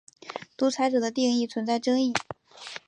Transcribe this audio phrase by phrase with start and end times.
[0.57, 2.11] 独裁者的定义存在争议。